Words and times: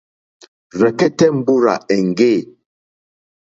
Rzɛ̀kɛ́tɛ́ 0.77 1.29
mbúrzà 1.37 1.75
èŋɡê. 1.93 2.31